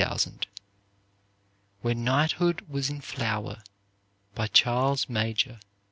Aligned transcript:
113,000 0.01 0.47
"When 1.83 2.03
Knighthood 2.03 2.61
Was 2.67 2.89
in 2.89 3.01
Flower," 3.01 3.61
by 4.33 4.47
Charles 4.47 5.07
Major 5.07 5.59